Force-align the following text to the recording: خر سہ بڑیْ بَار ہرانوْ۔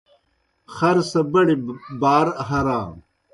خر 0.73 0.97
سہ 1.09 1.21
بڑیْ 1.31 1.55
بَار 2.01 2.27
ہرانوْ۔ 2.47 2.99